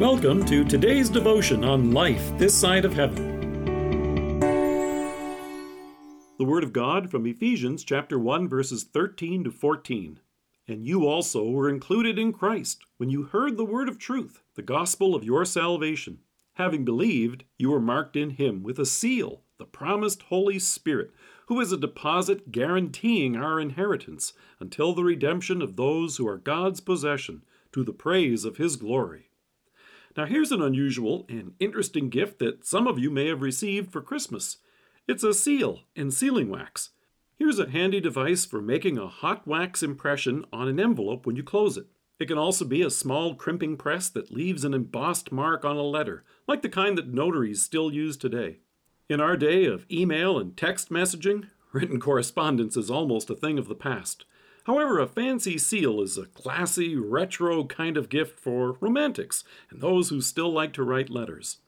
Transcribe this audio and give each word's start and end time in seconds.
Welcome 0.00 0.46
to 0.46 0.64
today's 0.64 1.10
devotion 1.10 1.62
on 1.62 1.90
life 1.90 2.32
this 2.38 2.58
side 2.58 2.86
of 2.86 2.94
heaven. 2.94 4.40
The 6.38 6.44
Word 6.46 6.64
of 6.64 6.72
God 6.72 7.10
from 7.10 7.26
Ephesians 7.26 7.84
chapter 7.84 8.18
1 8.18 8.48
verses 8.48 8.82
13 8.82 9.44
to 9.44 9.50
14. 9.50 10.20
And 10.66 10.86
you 10.86 11.06
also 11.06 11.50
were 11.50 11.68
included 11.68 12.18
in 12.18 12.32
Christ 12.32 12.80
when 12.96 13.10
you 13.10 13.24
heard 13.24 13.58
the 13.58 13.64
word 13.66 13.90
of 13.90 13.98
truth, 13.98 14.40
the 14.54 14.62
gospel 14.62 15.14
of 15.14 15.22
your 15.22 15.44
salvation. 15.44 16.20
Having 16.54 16.86
believed, 16.86 17.44
you 17.58 17.68
were 17.68 17.78
marked 17.78 18.16
in 18.16 18.30
him 18.30 18.62
with 18.62 18.78
a 18.78 18.86
seal, 18.86 19.42
the 19.58 19.66
promised 19.66 20.22
Holy 20.22 20.58
Spirit, 20.58 21.10
who 21.48 21.60
is 21.60 21.72
a 21.72 21.76
deposit 21.76 22.50
guaranteeing 22.50 23.36
our 23.36 23.60
inheritance 23.60 24.32
until 24.60 24.94
the 24.94 25.04
redemption 25.04 25.60
of 25.60 25.76
those 25.76 26.16
who 26.16 26.26
are 26.26 26.38
God's 26.38 26.80
possession, 26.80 27.42
to 27.72 27.84
the 27.84 27.92
praise 27.92 28.46
of 28.46 28.56
his 28.56 28.76
glory. 28.76 29.29
Now, 30.16 30.26
here's 30.26 30.52
an 30.52 30.62
unusual 30.62 31.24
and 31.28 31.54
interesting 31.60 32.08
gift 32.08 32.38
that 32.40 32.66
some 32.66 32.86
of 32.86 32.98
you 32.98 33.10
may 33.10 33.28
have 33.28 33.42
received 33.42 33.92
for 33.92 34.00
Christmas. 34.00 34.58
It's 35.06 35.22
a 35.22 35.32
seal 35.32 35.80
in 35.94 36.10
sealing 36.10 36.50
wax. 36.50 36.90
Here's 37.38 37.58
a 37.58 37.70
handy 37.70 38.00
device 38.00 38.44
for 38.44 38.60
making 38.60 38.98
a 38.98 39.08
hot 39.08 39.46
wax 39.46 39.82
impression 39.82 40.44
on 40.52 40.68
an 40.68 40.80
envelope 40.80 41.26
when 41.26 41.36
you 41.36 41.42
close 41.42 41.76
it. 41.76 41.86
It 42.18 42.26
can 42.26 42.36
also 42.36 42.66
be 42.66 42.82
a 42.82 42.90
small 42.90 43.34
crimping 43.34 43.78
press 43.78 44.10
that 44.10 44.30
leaves 44.30 44.62
an 44.62 44.74
embossed 44.74 45.32
mark 45.32 45.64
on 45.64 45.76
a 45.76 45.82
letter, 45.82 46.22
like 46.46 46.60
the 46.60 46.68
kind 46.68 46.98
that 46.98 47.08
notaries 47.08 47.62
still 47.62 47.90
use 47.90 48.18
today. 48.18 48.58
In 49.08 49.20
our 49.20 49.36
day 49.36 49.64
of 49.64 49.86
email 49.90 50.38
and 50.38 50.54
text 50.56 50.90
messaging, 50.90 51.48
written 51.72 51.98
correspondence 51.98 52.76
is 52.76 52.90
almost 52.90 53.30
a 53.30 53.34
thing 53.34 53.58
of 53.58 53.68
the 53.68 53.74
past. 53.74 54.26
However, 54.64 54.98
a 54.98 55.06
fancy 55.06 55.58
seal 55.58 56.00
is 56.00 56.18
a 56.18 56.26
classy, 56.26 56.96
retro 56.96 57.64
kind 57.64 57.96
of 57.96 58.08
gift 58.08 58.38
for 58.38 58.76
romantics 58.80 59.42
and 59.70 59.80
those 59.80 60.10
who 60.10 60.20
still 60.20 60.52
like 60.52 60.72
to 60.74 60.84
write 60.84 61.10
letters. 61.10 61.58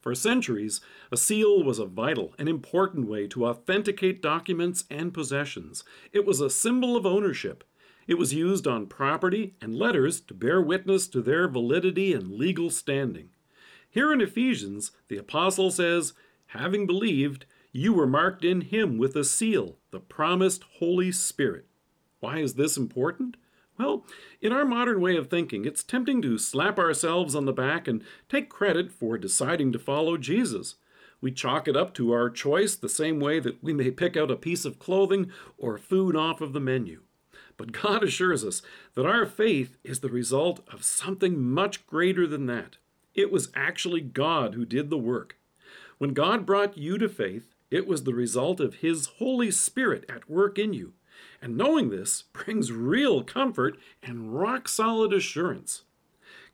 For 0.00 0.14
centuries, 0.14 0.80
a 1.12 1.16
seal 1.16 1.62
was 1.62 1.78
a 1.78 1.84
vital 1.84 2.34
and 2.38 2.48
important 2.48 3.08
way 3.08 3.26
to 3.28 3.46
authenticate 3.46 4.22
documents 4.22 4.84
and 4.90 5.12
possessions. 5.12 5.84
It 6.12 6.24
was 6.24 6.40
a 6.40 6.48
symbol 6.48 6.96
of 6.96 7.04
ownership. 7.04 7.64
It 8.06 8.16
was 8.16 8.32
used 8.32 8.66
on 8.66 8.86
property 8.86 9.54
and 9.60 9.76
letters 9.76 10.20
to 10.22 10.34
bear 10.34 10.62
witness 10.62 11.08
to 11.08 11.20
their 11.20 11.46
validity 11.48 12.14
and 12.14 12.32
legal 12.32 12.70
standing. 12.70 13.28
Here 13.90 14.12
in 14.12 14.20
Ephesians, 14.20 14.92
the 15.08 15.18
apostle 15.18 15.70
says, 15.70 16.14
Having 16.52 16.86
believed, 16.86 17.44
you 17.72 17.92
were 17.92 18.06
marked 18.06 18.44
in 18.44 18.62
him 18.62 18.96
with 18.96 19.14
a 19.14 19.24
seal, 19.24 19.76
the 19.90 20.00
promised 20.00 20.64
Holy 20.78 21.12
Spirit. 21.12 21.66
Why 22.20 22.38
is 22.38 22.54
this 22.54 22.76
important? 22.76 23.36
Well, 23.78 24.04
in 24.40 24.52
our 24.52 24.64
modern 24.64 25.00
way 25.00 25.16
of 25.16 25.28
thinking, 25.28 25.64
it's 25.64 25.84
tempting 25.84 26.20
to 26.22 26.36
slap 26.36 26.78
ourselves 26.78 27.34
on 27.34 27.44
the 27.44 27.52
back 27.52 27.86
and 27.86 28.02
take 28.28 28.48
credit 28.48 28.90
for 28.90 29.16
deciding 29.16 29.72
to 29.72 29.78
follow 29.78 30.16
Jesus. 30.16 30.74
We 31.20 31.30
chalk 31.30 31.68
it 31.68 31.76
up 31.76 31.94
to 31.94 32.12
our 32.12 32.30
choice 32.30 32.74
the 32.74 32.88
same 32.88 33.20
way 33.20 33.40
that 33.40 33.62
we 33.62 33.72
may 33.72 33.90
pick 33.90 34.16
out 34.16 34.30
a 34.30 34.36
piece 34.36 34.64
of 34.64 34.78
clothing 34.78 35.30
or 35.56 35.78
food 35.78 36.16
off 36.16 36.40
of 36.40 36.52
the 36.52 36.60
menu. 36.60 37.02
But 37.56 37.72
God 37.72 38.02
assures 38.04 38.44
us 38.44 38.62
that 38.94 39.06
our 39.06 39.26
faith 39.26 39.76
is 39.82 40.00
the 40.00 40.08
result 40.08 40.60
of 40.72 40.84
something 40.84 41.40
much 41.40 41.86
greater 41.86 42.26
than 42.26 42.46
that. 42.46 42.76
It 43.14 43.32
was 43.32 43.50
actually 43.54 44.00
God 44.00 44.54
who 44.54 44.64
did 44.64 44.90
the 44.90 44.98
work. 44.98 45.36
When 45.98 46.14
God 46.14 46.46
brought 46.46 46.78
you 46.78 46.98
to 46.98 47.08
faith, 47.08 47.52
it 47.70 47.86
was 47.86 48.04
the 48.04 48.14
result 48.14 48.60
of 48.60 48.76
His 48.76 49.06
Holy 49.18 49.50
Spirit 49.50 50.04
at 50.08 50.30
work 50.30 50.58
in 50.58 50.72
you. 50.72 50.94
And 51.40 51.56
knowing 51.56 51.90
this 51.90 52.22
brings 52.32 52.72
real 52.72 53.22
comfort 53.22 53.78
and 54.02 54.34
rock 54.34 54.68
solid 54.68 55.12
assurance. 55.12 55.82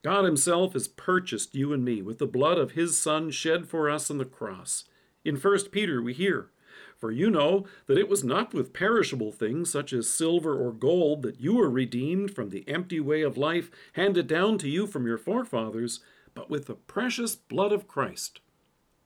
God 0.04 0.26
Himself 0.26 0.74
has 0.74 0.86
purchased 0.86 1.54
you 1.54 1.72
and 1.72 1.82
me 1.82 2.02
with 2.02 2.18
the 2.18 2.26
blood 2.26 2.58
of 2.58 2.72
His 2.72 2.98
Son 2.98 3.30
shed 3.30 3.66
for 3.66 3.88
us 3.88 4.10
on 4.10 4.18
the 4.18 4.26
cross. 4.26 4.84
In 5.24 5.36
1 5.36 5.70
Peter, 5.70 6.02
we 6.02 6.12
hear, 6.12 6.50
For 6.98 7.10
you 7.10 7.30
know 7.30 7.64
that 7.86 7.96
it 7.96 8.08
was 8.08 8.22
not 8.22 8.52
with 8.52 8.74
perishable 8.74 9.32
things 9.32 9.70
such 9.70 9.94
as 9.94 10.10
silver 10.10 10.54
or 10.54 10.72
gold 10.72 11.22
that 11.22 11.40
you 11.40 11.54
were 11.54 11.70
redeemed 11.70 12.34
from 12.34 12.50
the 12.50 12.68
empty 12.68 13.00
way 13.00 13.22
of 13.22 13.38
life 13.38 13.70
handed 13.94 14.26
down 14.26 14.58
to 14.58 14.68
you 14.68 14.86
from 14.86 15.06
your 15.06 15.16
forefathers, 15.16 16.00
but 16.34 16.50
with 16.50 16.66
the 16.66 16.74
precious 16.74 17.34
blood 17.34 17.72
of 17.72 17.88
Christ. 17.88 18.40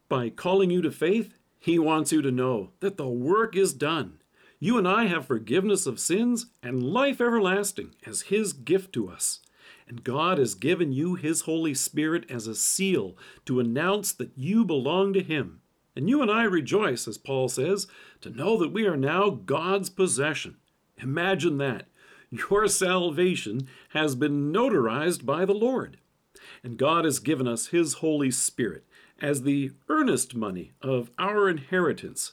By 0.08 0.30
calling 0.30 0.70
you 0.70 0.82
to 0.82 0.90
faith, 0.90 1.38
He 1.60 1.78
wants 1.78 2.10
you 2.10 2.22
to 2.22 2.32
know 2.32 2.70
that 2.80 2.96
the 2.96 3.08
work 3.08 3.54
is 3.54 3.72
done 3.72 4.18
you 4.60 4.76
and 4.76 4.88
I 4.88 5.06
have 5.06 5.26
forgiveness 5.26 5.86
of 5.86 6.00
sins 6.00 6.46
and 6.62 6.82
life 6.82 7.20
everlasting 7.20 7.94
as 8.04 8.22
His 8.22 8.52
gift 8.52 8.92
to 8.94 9.08
us. 9.08 9.40
And 9.86 10.04
God 10.04 10.38
has 10.38 10.54
given 10.54 10.92
you 10.92 11.14
His 11.14 11.42
Holy 11.42 11.74
Spirit 11.74 12.28
as 12.30 12.46
a 12.46 12.54
seal 12.54 13.16
to 13.46 13.60
announce 13.60 14.12
that 14.12 14.32
you 14.36 14.64
belong 14.64 15.12
to 15.12 15.22
Him. 15.22 15.60
And 15.94 16.08
you 16.08 16.22
and 16.22 16.30
I 16.30 16.44
rejoice, 16.44 17.08
as 17.08 17.18
Paul 17.18 17.48
says, 17.48 17.86
to 18.20 18.30
know 18.30 18.56
that 18.58 18.72
we 18.72 18.86
are 18.86 18.96
now 18.96 19.30
God's 19.30 19.90
possession. 19.90 20.56
Imagine 20.98 21.58
that. 21.58 21.86
Your 22.30 22.68
salvation 22.68 23.68
has 23.90 24.14
been 24.14 24.52
notarized 24.52 25.24
by 25.24 25.44
the 25.44 25.54
Lord. 25.54 25.98
And 26.62 26.76
God 26.76 27.04
has 27.04 27.20
given 27.20 27.48
us 27.48 27.68
His 27.68 27.94
Holy 27.94 28.30
Spirit 28.30 28.84
as 29.20 29.42
the 29.42 29.72
earnest 29.88 30.34
money 30.34 30.72
of 30.82 31.10
our 31.18 31.48
inheritance 31.48 32.32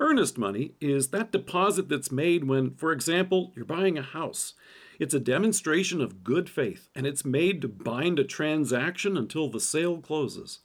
Earnest 0.00 0.38
money 0.38 0.72
is 0.80 1.08
that 1.08 1.30
deposit 1.30 1.90
that's 1.90 2.10
made 2.10 2.44
when, 2.44 2.74
for 2.74 2.90
example, 2.90 3.52
you're 3.54 3.66
buying 3.66 3.98
a 3.98 4.02
house. 4.02 4.54
It's 4.98 5.12
a 5.12 5.20
demonstration 5.20 6.00
of 6.00 6.24
good 6.24 6.48
faith, 6.48 6.88
and 6.94 7.06
it's 7.06 7.24
made 7.24 7.60
to 7.60 7.68
bind 7.68 8.18
a 8.18 8.24
transaction 8.24 9.18
until 9.18 9.50
the 9.50 9.60
sale 9.60 9.98
closes. 9.98 10.60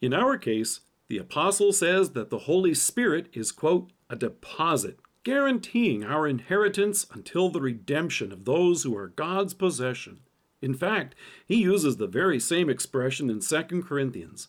In 0.00 0.14
our 0.14 0.38
case, 0.38 0.80
the 1.08 1.18
apostle 1.18 1.72
says 1.72 2.10
that 2.10 2.30
the 2.30 2.40
Holy 2.40 2.74
Spirit 2.74 3.28
is, 3.32 3.50
quote, 3.50 3.90
a 4.08 4.14
deposit, 4.14 5.00
guaranteeing 5.24 6.04
our 6.04 6.28
inheritance 6.28 7.06
until 7.12 7.48
the 7.48 7.60
redemption 7.60 8.30
of 8.30 8.44
those 8.44 8.84
who 8.84 8.96
are 8.96 9.08
God's 9.08 9.54
possession. 9.54 10.20
In 10.62 10.74
fact, 10.74 11.16
he 11.44 11.56
uses 11.56 11.96
the 11.96 12.06
very 12.06 12.38
same 12.38 12.70
expression 12.70 13.30
in 13.30 13.40
2 13.40 13.82
Corinthians. 13.82 14.46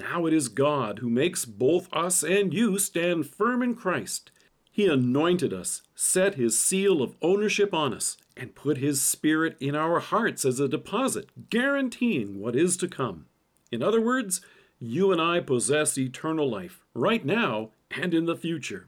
Now 0.00 0.26
it 0.26 0.32
is 0.32 0.48
God 0.48 1.00
who 1.00 1.10
makes 1.10 1.44
both 1.44 1.88
us 1.92 2.22
and 2.22 2.54
you 2.54 2.78
stand 2.78 3.26
firm 3.26 3.62
in 3.62 3.74
Christ. 3.74 4.30
He 4.70 4.86
anointed 4.86 5.52
us, 5.52 5.82
set 5.96 6.36
his 6.36 6.58
seal 6.58 7.02
of 7.02 7.16
ownership 7.20 7.74
on 7.74 7.92
us, 7.92 8.16
and 8.36 8.54
put 8.54 8.78
his 8.78 9.02
spirit 9.02 9.56
in 9.58 9.74
our 9.74 9.98
hearts 9.98 10.44
as 10.44 10.60
a 10.60 10.68
deposit, 10.68 11.30
guaranteeing 11.50 12.38
what 12.38 12.54
is 12.54 12.76
to 12.76 12.86
come. 12.86 13.26
In 13.72 13.82
other 13.82 14.00
words, 14.00 14.40
you 14.78 15.10
and 15.10 15.20
I 15.20 15.40
possess 15.40 15.98
eternal 15.98 16.48
life, 16.48 16.84
right 16.94 17.24
now 17.24 17.70
and 17.90 18.14
in 18.14 18.26
the 18.26 18.36
future. 18.36 18.86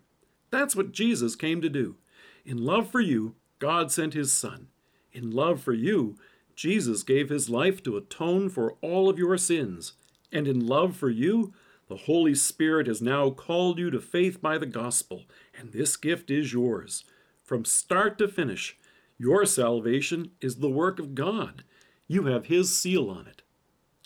That's 0.51 0.77
what 0.77 0.93
Jesus 0.93 1.35
came 1.35 1.61
to 1.61 1.69
do. 1.69 1.97
In 2.45 2.65
love 2.65 2.89
for 2.89 3.01
you, 3.01 3.35
God 3.59 3.91
sent 3.91 4.15
his 4.15 4.33
Son. 4.33 4.69
In 5.13 5.33
love 5.33 5.61
for 5.61 5.73
you, 5.73 6.17
Jesus 6.55 7.03
gave 7.03 7.31
his 7.31 7.51
life 7.51 7.83
to 7.83 7.97
atone 7.97 8.49
for 8.49 8.75
all 8.81 9.09
of 9.09 9.19
your 9.19 9.37
sins. 9.39 9.95
And 10.33 10.47
in 10.47 10.67
love 10.67 10.97
for 10.97 11.11
you, 11.11 11.53
the 11.89 11.97
Holy 11.97 12.35
Spirit 12.35 12.87
has 12.87 13.03
now 13.03 13.31
called 13.31 13.79
you 13.79 13.91
to 13.91 14.01
faith 14.01 14.41
by 14.41 14.59
the 14.59 14.67
gospel, 14.67 15.25
and 15.59 15.73
this 15.73 15.97
gift 15.97 16.31
is 16.31 16.53
yours. 16.53 17.05
From 17.43 17.65
start 17.65 18.17
to 18.19 18.29
finish, 18.29 18.79
your 19.19 19.45
salvation 19.45 20.31
is 20.41 20.57
the 20.57 20.71
work 20.71 21.01
of 21.01 21.17
God. 21.17 21.65
You 22.07 22.27
have 22.27 22.47
His 22.47 22.79
seal 22.79 23.11
on 23.11 23.27
it. 23.27 23.43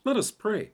Let 0.02 0.16
us 0.16 0.30
pray. 0.30 0.70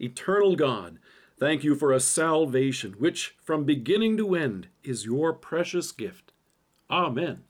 Eternal 0.00 0.56
God, 0.56 0.98
thank 1.38 1.64
you 1.64 1.74
for 1.74 1.92
a 1.92 2.00
salvation 2.00 2.92
which, 2.98 3.36
from 3.42 3.64
beginning 3.64 4.16
to 4.18 4.34
end, 4.34 4.68
is 4.84 5.04
your 5.04 5.32
precious 5.32 5.90
gift. 5.90 6.32
Amen. 6.88 7.42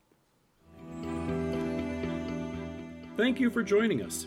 Thank 3.16 3.41
you 3.41 3.50
for 3.50 3.62
joining 3.62 4.03
us. 4.03 4.27